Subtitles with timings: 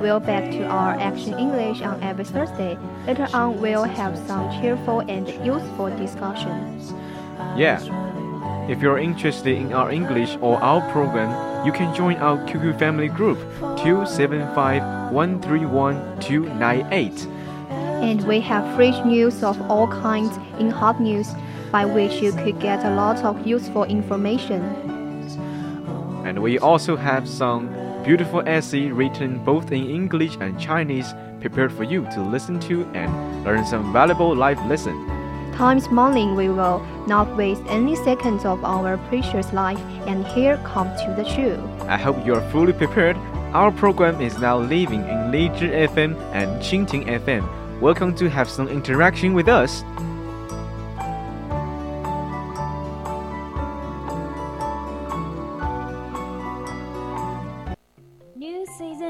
[0.00, 2.78] We're back to our Action English on every Thursday.
[3.06, 6.80] Later on, we'll have some cheerful and useful discussion.
[7.56, 7.80] Yeah.
[8.68, 13.08] If you're interested in our English or our program, you can join our QQ family
[13.08, 13.38] group
[13.78, 17.26] 275 131 298
[18.02, 21.28] and we have fresh news of all kinds in hot news
[21.72, 24.62] by which you could get a lot of useful information.
[26.26, 31.82] And we also have some beautiful essay written both in English and Chinese prepared for
[31.82, 35.10] you to listen to and learn some valuable life lessons.
[35.56, 40.88] Times morning we will not waste any seconds of our precious life and here come
[41.04, 41.58] to the show.
[41.88, 43.16] I hope you are fully prepared.
[43.52, 47.44] Our program is now living in Lizhi FM and Qingting FM
[47.80, 49.82] Welcome to have some interaction with us.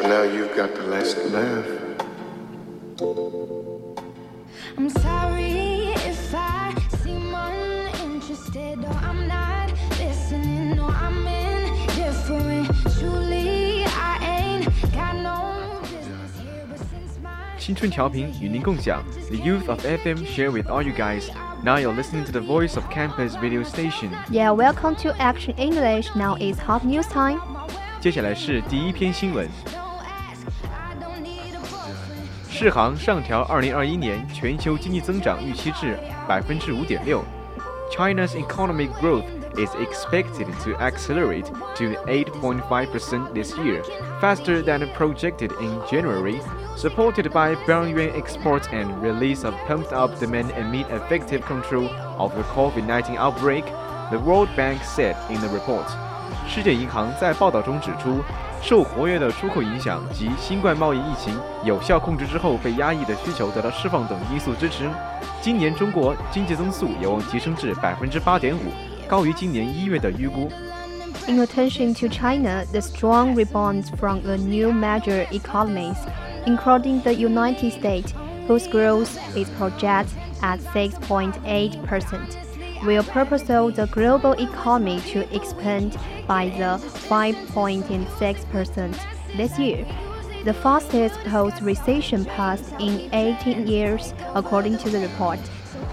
[0.00, 1.66] for now you've got the last laugh.
[4.78, 12.70] I'm sorry if I seem uninterested or I'm not listening or I'm indifferent.
[12.98, 20.50] Truly, I ain't got no business here, but since my 青春调频与您共享，The youth of FM share
[20.50, 21.28] with all you guys.
[21.62, 24.08] Now you're listening to the voice of campus radio station.
[24.30, 26.08] Yeah, welcome to Action English.
[26.16, 27.40] Now is hot news time.
[27.98, 29.48] 接下来是第一篇新闻。
[32.60, 37.22] 世行上调2021年全球经济增长预期至百分之五点六。
[37.90, 39.24] China's economic growth
[39.56, 43.82] is expected to accelerate to 8.5% this year,
[44.20, 46.40] faster than projected in January,
[46.76, 51.88] supported by Yuan exports and release of pumped-up demand amid effective control
[52.18, 53.64] of the COVID-19 outbreak,
[54.10, 55.86] the World Bank said in the report.
[56.48, 58.22] 世界银行在报道中指出，
[58.62, 64.90] 受活跃的出口影响及新冠贸易疫情有效控制之后被压抑的需求得到释放等因素支持，
[65.40, 68.60] 今年中国经济增速有望提升至百分之八点五，
[69.06, 70.48] 高于今年一月的预估。
[71.28, 75.96] In attention to China, the strong rebound from the new major economies,
[76.46, 78.12] including the United States,
[78.46, 80.08] whose growth is projected
[80.40, 82.36] at 6.8 percent
[82.84, 86.78] will propel the global economy to expand by the
[87.08, 88.94] 5.6%
[89.36, 89.84] this year,
[90.44, 95.38] the fastest post-recession path in 18 years, according to the report.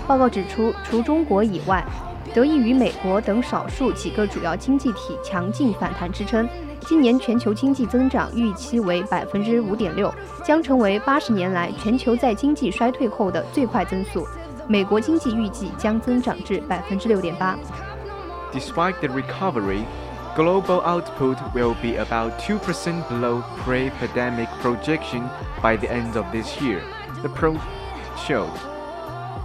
[0.08, 1.86] 报告指出，除中国以外，
[2.34, 6.48] 得益于美国等少数几个主要经济体强劲反弹支撑，
[6.82, 10.14] 今年全球经济增长预期为百分之五点六，
[10.44, 14.26] 将成为八十年来全球在经济衰退后的最快增速。
[14.68, 17.58] 美国经济预计将增长至百分之六点八。
[18.54, 19.86] Despite the recovery,
[20.36, 22.60] global output will be about 2%
[23.10, 25.24] below pre-pandemic projection
[25.62, 26.82] by the end of this year,
[27.22, 27.56] the pro
[28.16, 28.50] showed.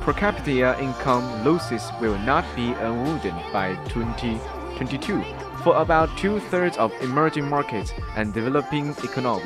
[0.04, 5.22] Per capita income losses will not be unwounded by 2022
[5.62, 9.42] for about two-thirds of emerging markets and developing economies.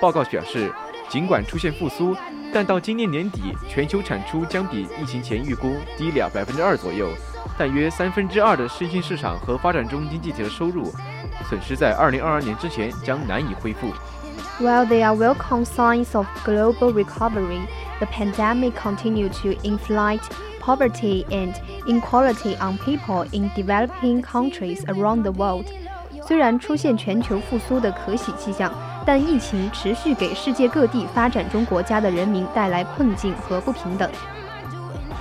[0.00, 0.72] 报告表示，
[1.08, 2.16] 尽管出现复苏，
[2.52, 7.08] 但到今年年底，全球产出将比疫情前预估低了百分之二左右。
[7.58, 10.92] 但约三分之二的新兴市场和发展中经济体的收入
[11.48, 13.88] 损失在二零二二年之前将难以恢复。
[14.60, 17.60] While there are welcome signs of global recovery,
[17.98, 20.30] the pandemic continued to inflict
[20.60, 21.54] poverty and
[21.86, 25.66] inequality on people in developing countries around the world.
[26.26, 28.72] 虽然出现全球复苏的可喜迹象，
[29.06, 34.10] 但疫情持续给世界各地发展中国家的人民带来困境和不平等。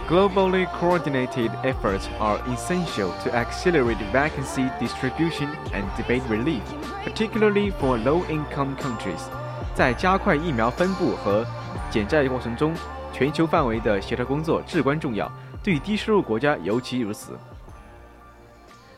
[0.10, 6.62] Globally coordinated efforts are essential to accelerate vacancy distribution and debate relief,
[7.04, 9.22] particularly for low-income countries.
[9.76, 11.46] 在加快疫苗分布和
[11.92, 12.74] 减债过程中，
[13.12, 15.30] 全球范围的协调工作至关重要，
[15.62, 17.38] 对低收入国家尤其如此。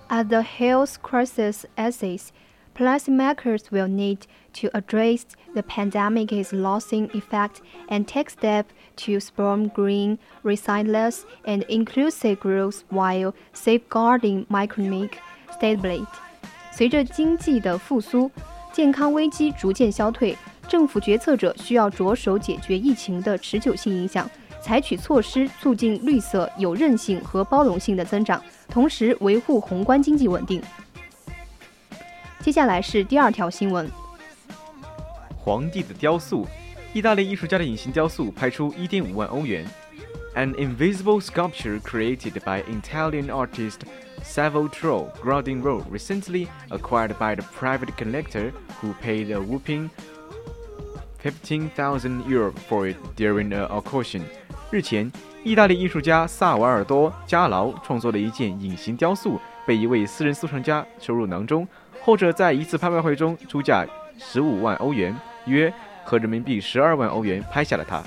[0.10, 2.28] As the health crisis eases,
[2.76, 4.20] policymakers will need
[4.55, 5.23] to address
[5.55, 7.57] the pandemic is losing effect
[7.89, 8.67] and take steps
[8.97, 15.11] to spur green, resilience, and inclusive growth while safeguarding economic
[15.53, 16.07] stability.
[16.73, 18.31] 随着经济的复苏，
[18.73, 20.37] 健康危机逐渐消退，
[20.67, 24.29] 政府决策者需要着手解决疫情的持久性影响，
[24.61, 30.61] 采取措施促进绿色、有韧性和包容性的增长，同时维护宏观经济稳定。
[32.41, 33.89] 接下来是第二条新闻。
[35.44, 36.48] 皇帝的雕塑，
[36.94, 39.66] 意大利艺术家的隐形雕塑拍出1.5万欧元。
[40.36, 43.80] An invisible sculpture created by Italian artist
[44.24, 49.90] Salvatore Gradinro recently acquired by the private collector who paid a whopping
[51.22, 54.22] 15,000 euro for it during an auction.
[54.72, 55.12] 日前，
[55.44, 61.68] 意大利艺术家萨瓦尔多·加劳创作的一件隐形雕塑被一位私人收藏家收入囊中，
[62.02, 63.86] 后者在一次拍卖会中出价
[64.20, 65.14] 15万欧元，
[65.46, 65.74] 约
[66.04, 68.04] 合人民币12万欧元拍下了它。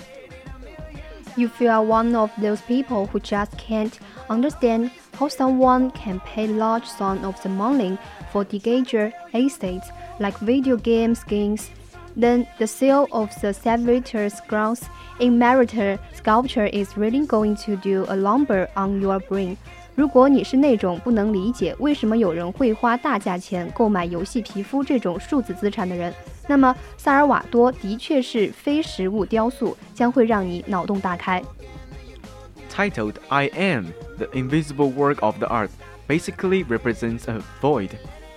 [1.36, 3.92] If you are one of those people who just can't
[4.28, 7.96] understand how someone can pay large sums of the money
[8.32, 9.86] for digital assets
[10.18, 11.68] like video game skins,
[12.14, 14.82] then the sale of the Salvatore's grounds
[15.20, 19.56] in Meriter sculpture is really going to do a number on your brain.
[19.94, 26.12] 如果你是那种不能理解为什么有人会花大价钱购买游戏皮肤这种数字资产的人，
[26.48, 31.42] 那么萨尔瓦多的确是非实物雕塑，将会让你脑洞大开。
[32.70, 33.86] Titled I Am,
[34.16, 35.70] the invisible work of the art
[36.08, 37.90] basically represents a void,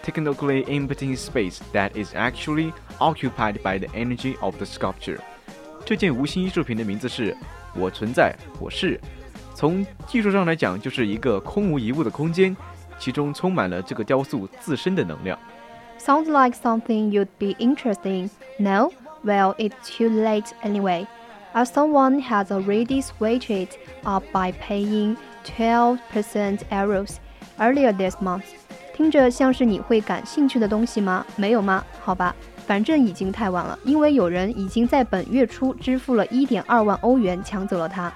[0.03, 5.19] technically empty space that is actually occupied by the energy of the sculpture.
[5.85, 7.35] 这件无形艺术品的名字是“
[7.75, 8.99] 我存在，我是”。
[9.55, 12.55] 从技术上来讲，就是一个空无一物的空间，
[12.99, 15.39] 其中充满了这个雕塑自身的能量。
[15.99, 18.29] Sounds like something you'd be interested in.
[18.59, 18.91] No?
[19.23, 21.07] Well, it's too late anyway.
[21.53, 25.99] As someone has already switched it up by paying 12%
[26.69, 27.15] euros
[27.57, 28.43] earlier this month.
[28.93, 31.25] 听着像是你会感兴趣的东西吗？
[31.35, 31.83] 没有吗？
[32.01, 32.35] 好吧，
[32.67, 38.13] 反正已经太晚了，因为有人已经在本月初支付了1.2万欧元抢走了它。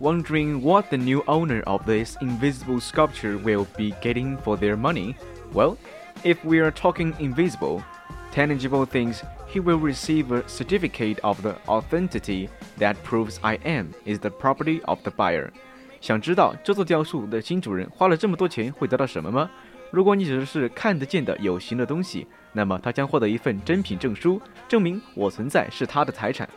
[0.00, 5.14] Wondering what the new owner of this invisible sculpture will be getting for their money?
[5.52, 5.76] Well,
[6.24, 7.82] if we are talking invisible,
[8.32, 12.48] tangible things, he will receive a certificate of the authenticity
[12.78, 15.50] that proves I am is the property of the buyer.
[16.00, 19.48] 想知道这座雕塑的新主人花了这么多钱会得到什么吗？
[19.90, 26.48] 如果你指的是看得见的有形的东西，那么他将获得一份真品证书，证明我存在是他的财产。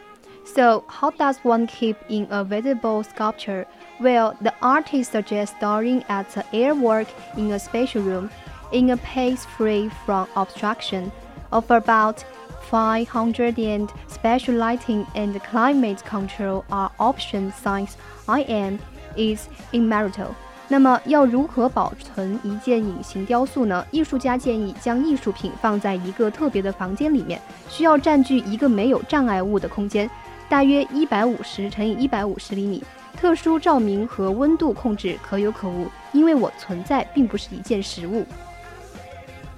[0.45, 3.67] so, how does one keep in a visible sculpture?
[4.01, 7.07] Well, the artist suggests storing at the airwork
[7.37, 8.31] in a special room,
[8.73, 11.11] in a place free from obstruction,
[11.51, 12.25] of about
[12.71, 17.97] 500 and special lighting and climate control are options since
[18.27, 18.79] I Am
[19.17, 20.35] is immaterial.
[20.69, 23.85] 那么要如何保存一件隐形雕塑呢？
[23.91, 30.09] 艺术家建议将艺术品放在一个特别的房间里面，需要占据一个没有障碍物的空间。
[30.53, 32.85] 大约一百五十乘以一百五十厘米。
[33.17, 38.27] 特殊照明和温度控制可有可无，因为我存在并不是一件实物。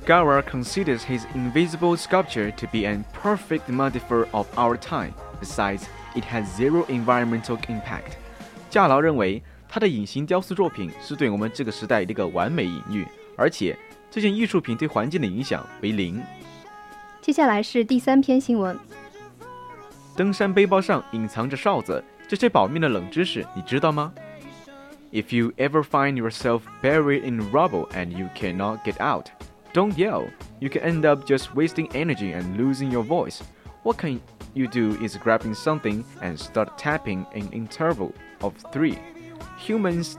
[0.07, 5.11] Gower considers his invisible sculpture to be an perfect metaphor of our time.
[5.43, 5.81] Besides,
[6.15, 8.13] it has zero environmental impact.
[8.71, 13.05] 加劳认为他的隐形雕塑作品是对我们这个时代的一个完美隐喻，
[13.37, 13.77] 而且
[14.13, 16.23] 这件艺术品对环境的影响为零。
[17.21, 18.79] 接下来是第三篇新闻。
[20.16, 24.12] 登山背包上隐藏着哨子，这些保命的冷知识你知道吗？
[25.12, 29.26] If you ever find yourself buried in rubble and you cannot get out,
[29.74, 30.28] don't yell.
[30.60, 33.42] You can end up just wasting energy and losing your voice.
[33.84, 34.20] What can
[34.54, 39.00] you do is grabbing something and start tapping in interval of three.
[39.58, 40.18] Humans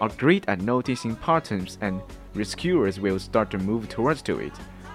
[0.00, 2.00] are great at noticing patterns and
[2.34, 4.52] rescuers will start to move towards to it.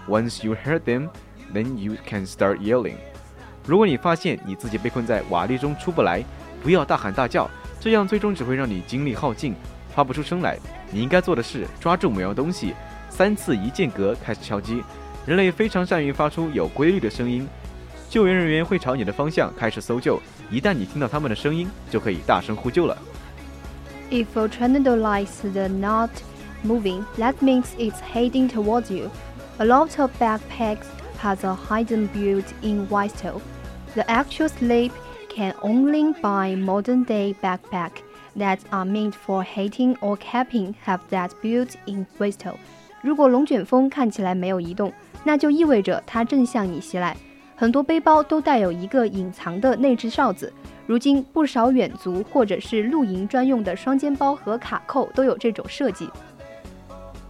[0.07, 1.09] Once you heard them,
[1.51, 2.97] then you can start yelling.
[3.68, 6.24] 如果你发现你自己被困在瓦砾中出不来，
[6.62, 7.46] 不要大喊大叫，
[7.78, 9.54] 这样最终只会让你精力耗尽，
[9.94, 10.58] 发不出声来。
[10.90, 12.74] 你应该做的是抓住某样东西，
[13.10, 14.82] 三次一间隔开始敲击。
[15.26, 17.46] 人类非常善于发出有规律的声音，
[18.08, 20.18] 救援人员会朝你的方向开始搜救。
[20.50, 22.96] 一旦你听到他们的声音，就可以大声呼救了。
[24.10, 26.08] If a tornado lights the not
[26.64, 29.10] moving, that means it's heading towards you.
[29.58, 30.86] A lot of backpacks
[31.20, 33.42] has a hidden built-in whistle.
[33.97, 34.91] The actual sleep
[35.29, 37.91] can only buy modern-day backpack
[38.35, 42.55] that are made for hiking or camping have that built-in whistle.
[43.01, 44.91] 如果龙卷风看起来没有移动，
[45.23, 47.15] 那就意味着它正向你袭来。
[47.55, 50.51] 很多背包都带有一个隐藏的内置哨子。
[50.85, 56.09] 如今，不少远足或者是露营专用的双肩包和卡扣都有这种设计。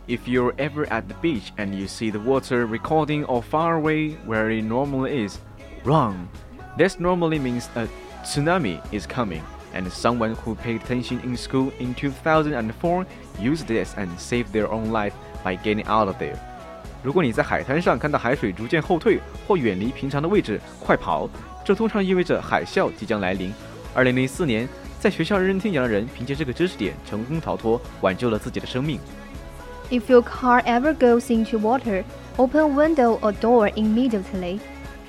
[0.07, 4.15] If you're ever at the beach and you see the water recording or far away
[4.27, 5.37] where it normally is,
[5.85, 6.27] run.
[6.77, 7.87] This normally means a
[8.23, 9.41] tsunami is coming,
[9.73, 13.05] and someone who paid attention in school in 2004
[13.39, 16.35] used this and saved their own life by getting out of there.
[17.03, 21.29] 如果你在海滩上看到海水逐渐后退或远离平常的位置，快跑！
[21.65, 23.53] 这通常意味着海啸即将来临。
[23.95, 24.67] 2004年，
[24.99, 28.99] 在学校认真听讲的人凭借这个知识点成功逃脱，挽救了自己的生命。
[29.89, 32.03] If your car ever goes into water,
[32.37, 34.59] open a window or door immediately.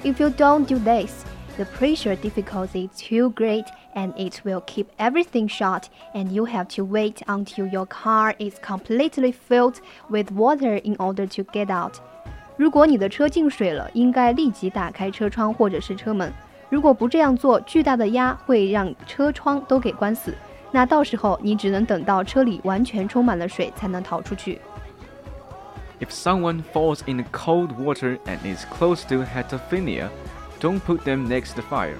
[0.02, 1.24] If you don't do this,
[1.58, 5.84] the pressure difficulty is too great and it will keep everything shut
[6.14, 9.76] and you have to wait until your car is completely filled
[10.10, 11.94] with water in order to get out.
[12.56, 16.32] 如果你的车进水了，应该立即打开车窗或者是车门。
[16.70, 20.34] 如果不这样做，巨大的压会让车窗都给关死。
[20.72, 24.60] 那到时候你只能等到车里完全充满了水才能逃出去。
[26.00, 30.08] If someone falls in cold water and is close to hypothermia,
[30.59, 31.97] don't put them next to fire.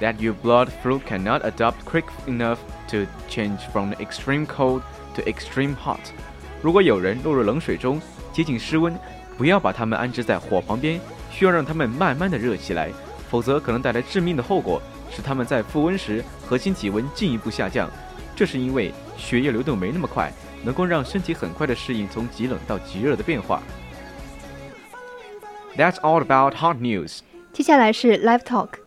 [0.00, 4.82] That your blood flow cannot adapt quick enough to change from extreme cold
[5.14, 6.00] to extreme hot.
[6.60, 8.00] 如果有人落入冷水中，
[8.32, 8.98] 接近室温，
[9.36, 12.90] 不要把他们安置在火旁边，需要让他们慢慢的热起来，
[13.30, 14.80] 否则可能带来致命的后果，
[15.10, 17.88] 使他们在复温时核心体温进一步下降。
[18.34, 20.32] 这是因为血液流动没那么快，
[20.64, 23.62] 能够让身体很快的适应从极冷到极热的变化。
[25.75, 27.19] That's all about hot news.
[27.53, 28.80] 接下来是 Live Talk。